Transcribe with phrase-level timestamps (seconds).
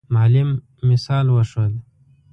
[0.15, 0.49] معلم
[0.89, 1.73] مثال وښود.